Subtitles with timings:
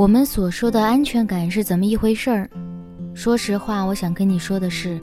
[0.00, 2.48] 我们所说的安全感是怎么一回事儿？
[3.12, 4.98] 说实话，我想跟你说的是，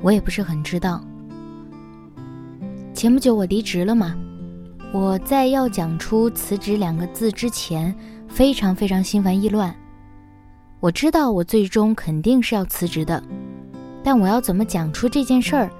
[0.00, 1.00] 我也不是很知道。
[2.92, 4.16] 前不久我离职了嘛，
[4.92, 7.94] 我在要讲出辞职两个字之前，
[8.26, 9.72] 非常非常心烦意乱。
[10.80, 13.22] 我知道我最终肯定是要辞职的，
[14.02, 15.70] 但我要怎么讲出这件事儿？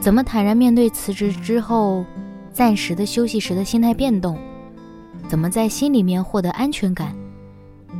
[0.00, 2.04] 怎么坦然面对辞职之后
[2.52, 4.38] 暂时的休息时的心态变动？
[5.26, 7.12] 怎么在心里面获得安全感？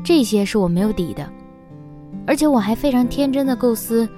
[0.06, 1.28] 这些是我没有底的，
[2.28, 4.08] 而且我还非常天真的构思：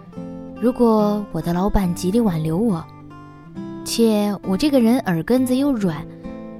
[0.61, 2.85] 如果我的老板极力挽留我，
[3.87, 6.07] 且我这个人耳根子又软，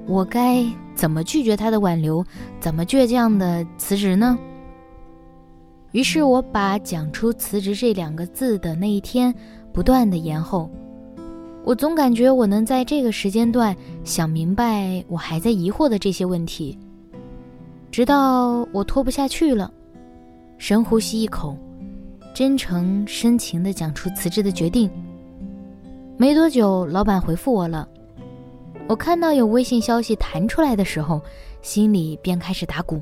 [0.07, 2.25] 我该怎么拒绝他的挽留？
[2.59, 4.35] 怎么倔强的辞职呢？
[5.91, 9.31] 于是我把讲出辞职这两个字的那一天
[9.71, 10.67] 不断的延后。
[11.63, 16.75] 我总感觉我能在这个时间段想明白我还在疑惑的这些问题。
[17.91, 19.71] 直到我拖不下去了，
[20.57, 21.57] 深呼吸一口，
[22.33, 24.89] 真诚深情地讲出辞职的决定。
[26.15, 27.87] 没多久，老板回复我了。
[28.87, 31.21] 我看到有微信消息弹出来的时候，
[31.61, 33.01] 心里便开始打鼓，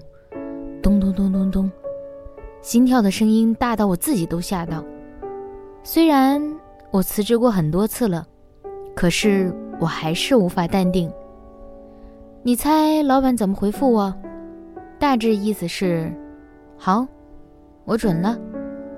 [0.82, 1.72] 咚咚咚咚咚，
[2.62, 4.84] 心跳的声音大到我自己都吓到。
[5.84, 6.42] 虽然
[6.92, 8.26] 我辞职过很多次了，
[8.96, 11.12] 可是我还是无法淡定。
[12.44, 14.14] 你猜老板怎么回复我？
[15.00, 16.12] 大致意思是，
[16.76, 17.08] 好，
[17.86, 18.38] 我准了。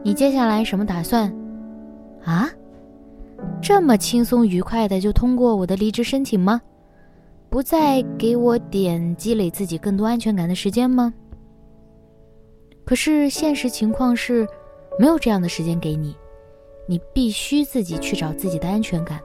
[0.02, 1.30] 你接下来什么打算？
[2.24, 2.50] 啊，
[3.62, 6.62] 这么轻松愉快的就通过我的离职申请吗？
[7.50, 11.14] 不再给我点积累自己更多安全感的时间吗？
[12.86, 14.48] 可是现实情况是，
[14.98, 16.16] 没有这样的时间给你，
[16.88, 19.20] 你必须自己去找自己的安全感。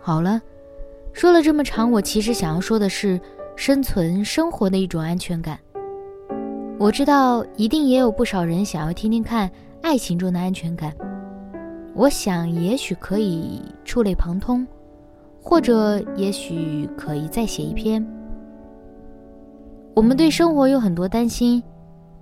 [0.00, 0.40] 好了，
[1.14, 3.18] 说了这么长，我其实想要说的是。
[3.60, 5.58] 生存生活的一种安全感。
[6.78, 9.50] 我知道，一定也有不少人想要听听看
[9.82, 10.96] 爱情中的安全感。
[11.94, 14.66] 我想，也许可以触类旁通，
[15.42, 18.02] 或者也许可以再写一篇。
[19.94, 21.62] 我们对生活有很多担心，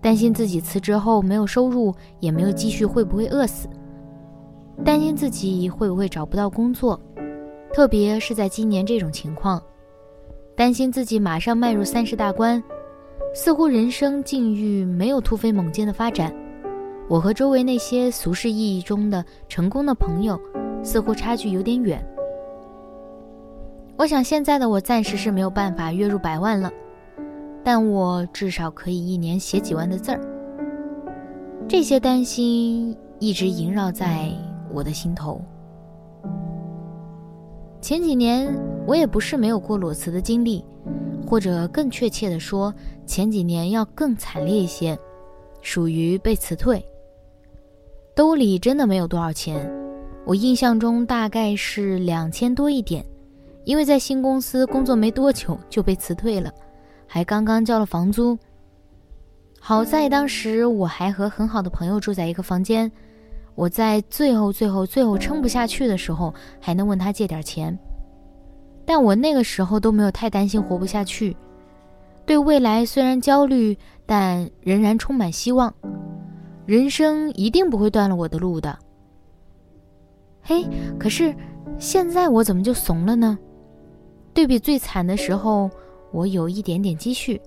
[0.00, 3.68] 担心自己辞职后没有收入，也没有积蓄，会不会饿死？
[4.84, 7.00] 担心自己会不会找不到工作，
[7.72, 9.62] 特别是在今年这种情况。
[10.58, 12.60] 担心自己马上迈入三十大关，
[13.32, 16.34] 似乎人生境遇没有突飞猛进的发展。
[17.08, 20.36] 我和周围那些俗世意义中的成功的朋友，
[20.82, 22.04] 似乎差距有点远。
[23.96, 26.68] 我想现在的我暂时是没有办法月入百万了，
[27.62, 30.20] 但我至少可以一年写几万的字儿。
[31.68, 34.28] 这些担心一直萦绕在
[34.74, 35.40] 我的心头。
[37.80, 38.52] 前几年
[38.86, 40.64] 我也不是没有过裸辞的经历，
[41.26, 42.74] 或者更确切的说，
[43.06, 44.98] 前几年要更惨烈一些，
[45.62, 46.84] 属于被辞退。
[48.16, 49.70] 兜里真的没有多少钱，
[50.26, 53.04] 我印象中大概是两千多一点，
[53.64, 56.52] 因为在新公司工作没多久就被辞退了，
[57.06, 58.36] 还刚刚交了房租。
[59.60, 62.90] 好在当时我还和很好的朋友住在一个房间。
[63.58, 67.76] 我在最后、最后、最后撑不下去的时候，还能问他借点钱。
[68.84, 71.36] 但我那个时候都没有太担心活不下去，
[72.24, 73.76] 对未来虽然焦虑，
[74.06, 75.74] 但仍然充满希望。
[76.66, 78.78] 人生一定不会断了我的路的。
[80.40, 80.64] 嘿，
[80.96, 81.34] 可是
[81.80, 83.36] 现在我怎么就怂了呢？
[84.32, 85.68] 对比最惨的时候，
[86.12, 87.40] 我有一点点积蓄，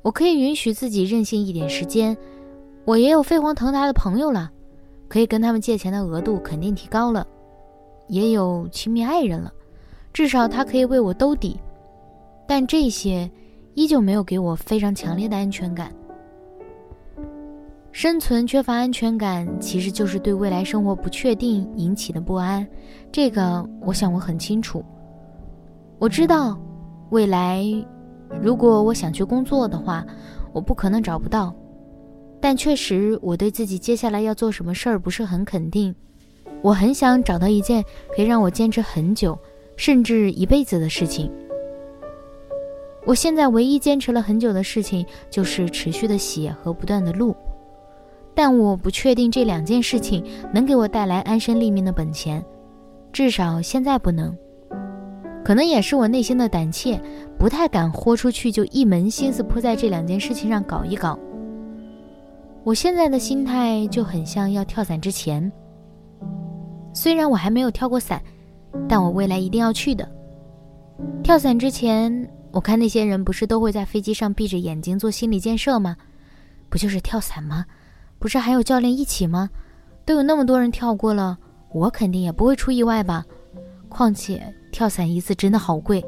[0.00, 2.16] 我可以允许自己任性一点时间，
[2.84, 4.48] 我也有飞黄腾达的朋友了。
[5.10, 7.26] 可以跟他们借钱的额度肯定提高了，
[8.06, 9.52] 也有亲密爱人了，
[10.12, 11.60] 至少他可以为我兜底。
[12.46, 13.28] 但这些
[13.74, 15.92] 依旧没有给我非常强烈的安全感。
[17.90, 22.64] 生存缺乏安全感，其实就是对未来生活不确定引起的不安。
[23.10, 24.80] 这个我想我很清楚。
[25.98, 26.56] 我知道，
[27.10, 27.64] 未来
[28.40, 30.06] 如果我想去工作的话，
[30.52, 31.52] 我不可能找不到。
[32.40, 35.94] 但确实我对自己接下来要做什么事儿不是很肯定。
[36.62, 37.84] 我很想找到一件
[38.14, 39.38] 可以让我坚持很久，
[39.76, 41.30] 甚至一辈子的事情。
[43.06, 47.34] 我现在唯一坚持了很久的事情就是持续的写和不断的录，
[48.34, 50.22] 但我不确定这两件事情
[50.52, 52.44] 能给我带来安身立命的本钱，
[53.10, 54.36] 至少现在不能。
[55.42, 57.00] 可能也是我内心的胆怯，
[57.38, 61.18] 不太敢豁出去就一门心思扑在这两件事情上搞一搞。
[62.62, 65.50] 我现在的心态就很像要跳伞之前。
[66.92, 68.22] 虽然我还没有跳过伞，
[68.88, 70.06] 但我未来一定要去的。
[71.22, 75.96] 跳伞之前，我看那些人不是都会在飞机上闭着眼睛做心理建设吗？
[76.68, 77.64] 不就是跳伞吗？
[78.18, 79.48] 不是还有教练一起吗？
[80.04, 81.38] 都有那么多人跳过了，
[81.72, 83.24] 我肯定也不会出意外吧。
[83.88, 86.04] 况且跳伞一次真的好贵，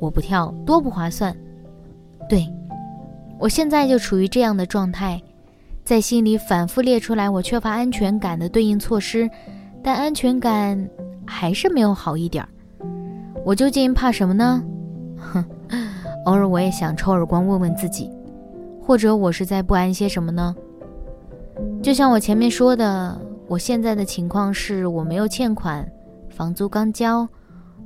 [0.00, 1.36] 我不跳多不划算。
[2.28, 2.46] 对，
[3.38, 5.22] 我现在就处于这样的状态，
[5.84, 9.28] 在心里反复列出来我缺乏安全感的对应措施。
[9.84, 10.88] 但安全感
[11.26, 12.48] 还是没有好一点儿。
[13.44, 14.62] 我究竟怕什么呢？
[15.18, 15.44] 哼，
[16.26, 18.08] 偶尔我也想抽耳光问问自己，
[18.80, 20.54] 或者我是在不安些什么呢？
[21.82, 25.84] 就像我前面说的，我现在的情况是我没有欠款，
[26.30, 27.28] 房租刚交，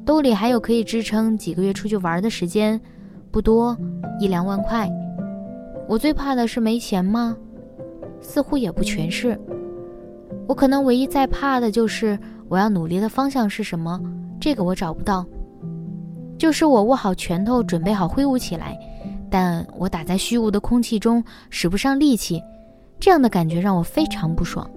[0.05, 2.79] 兜里还有可以支撑几个月出去玩的时间，
[3.31, 3.75] 不多，
[4.21, 4.87] 一两万块。
[5.89, 7.35] 我最怕的是没钱吗？
[8.21, 9.39] 似乎也不全是。
[10.47, 12.19] 我可能唯一在怕的就是
[12.49, 14.01] 我要努力的方向是什么，
[14.41, 15.25] 这个我找不到。
[16.39, 18.79] 就是我握好拳头，准备好挥舞起来，
[19.31, 22.43] 但我打在虚无的空气中，使不上力气，
[23.01, 24.69] 这样的感觉让我非常不爽。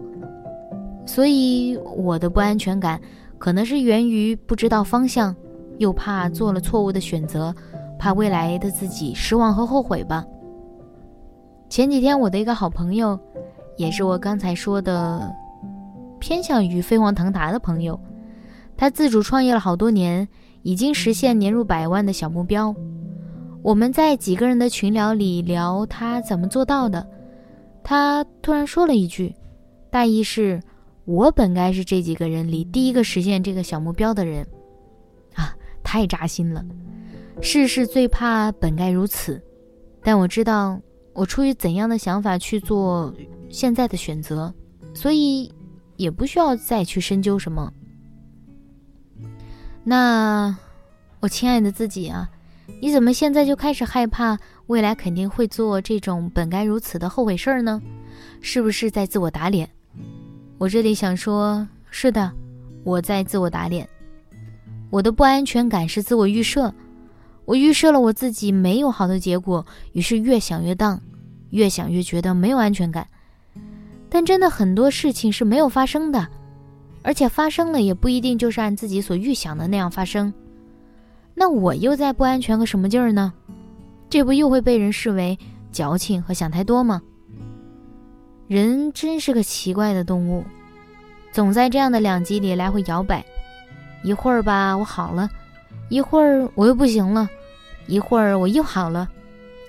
[1.05, 2.99] 所以我的不安全感
[3.37, 5.35] 可能是源于不知道方向，
[5.79, 7.53] 又怕做了错误的选择，
[7.97, 10.25] 怕未来的自己失望和后悔吧。
[11.67, 13.19] 前几天我的一个好朋友，
[13.79, 15.33] 也是我刚才说的。
[16.19, 17.97] 偏向于飞黄腾达的朋友，
[18.75, 20.27] 他自主创业了好多年，
[20.63, 22.75] 已经实现年入百万的小目标。
[23.61, 27.07] 我们在几个人的群聊里聊他怎么做到的，
[27.81, 29.33] 他突然说了一句，
[29.89, 30.61] 大意是：
[31.05, 34.45] 我本该是这几个人里第一个实现这个小目标的人。
[35.35, 36.61] 啊，太扎心了！
[37.41, 39.41] 世事最怕本该如此，
[40.03, 40.77] 但我知道
[41.19, 43.13] 我出于怎样的想法去做
[43.49, 44.51] 现在的选择，
[44.93, 45.53] 所以。
[45.99, 47.73] 也不需要再去深究什么。
[49.83, 50.55] 那，
[51.19, 52.29] 我亲爱的自己啊，
[52.81, 57.81] 你怎么现在就开始害怕未来肯定会做这种本该如此的后悔事儿呢？
[58.39, 59.69] 是不是在自我打脸？
[60.57, 62.31] 我这里想说，是的，
[62.85, 63.85] 我在自我打脸。
[64.89, 66.73] 我的不安全感是自我预设，
[67.49, 71.01] 我预设了我自己没有好的结果，于是越想越荡，
[71.49, 73.07] 越想越觉得没有安全感。
[74.07, 76.27] 但真的很多事情是没有发生的，
[77.01, 80.31] 而且发生了也不一定就是按自己所预想的那样发生。
[81.33, 83.33] 那我又在不安全个什么劲儿呢？
[84.11, 85.35] 这不又会被人视为
[85.71, 87.01] 矫情和想太多吗？
[88.47, 90.43] 人真是个奇怪的动物，
[91.31, 93.25] 总在这样的两极里来回摇摆。
[94.03, 95.27] 一会儿吧，我好了；
[95.89, 97.27] 一会儿我又不行了；
[97.89, 99.07] 一会儿我又好了；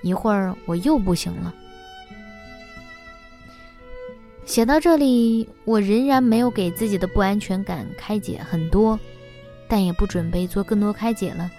[0.03, 1.53] 一会儿我又不行了。
[4.45, 8.99] 写到这里，我仍然没有给自己的不安全感开解很多，
[9.67, 11.49] 但也不准备做更多开解了，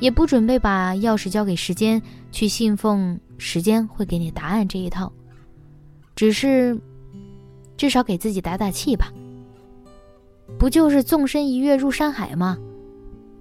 [0.00, 2.02] 也不准备把钥匙交给时间，
[2.32, 5.12] 去信奉时间会给你答案这一套。
[6.16, 6.76] 只是，
[7.76, 9.12] 至少给自己打打气吧。
[10.58, 12.58] 不就是纵身一跃入山海吗？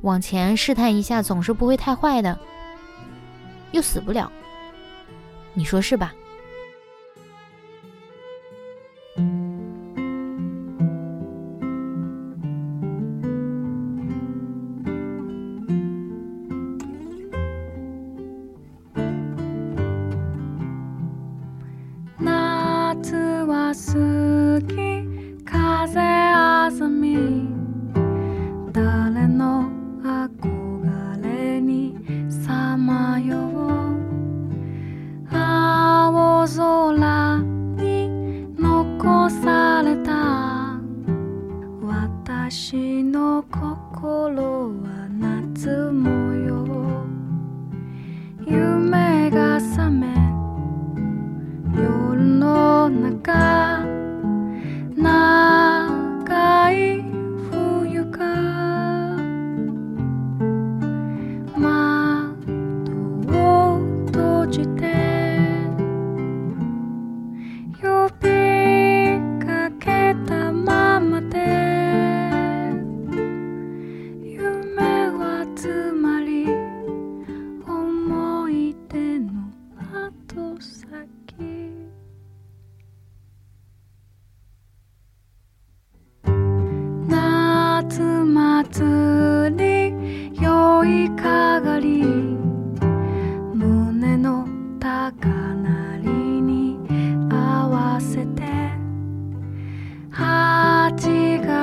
[0.05, 2.37] 往前试探一下，总是不会太坏的，
[3.71, 4.31] 又死不了。
[5.53, 6.13] 你说是吧？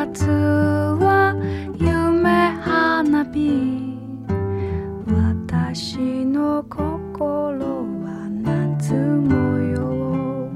[0.04, 1.32] 月は
[1.78, 3.96] 夢花火。
[5.06, 10.50] 私の心は夏模様。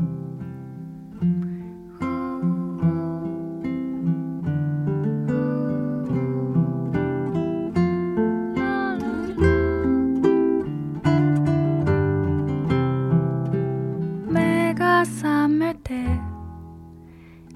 [14.28, 15.94] 目が覚めて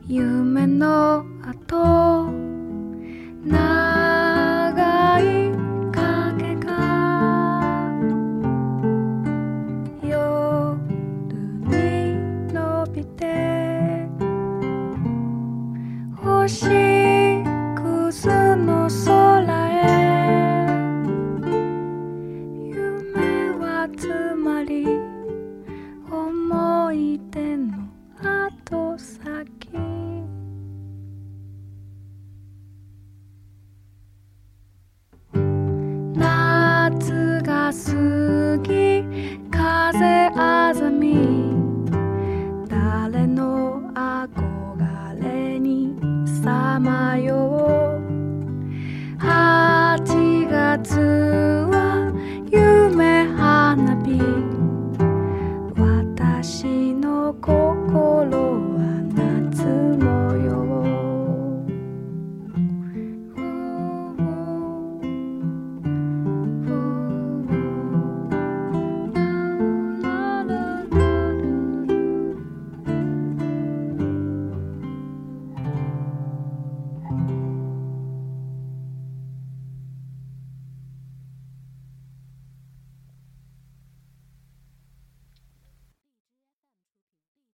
[0.07, 1.30] 夢の
[1.71, 2.00] と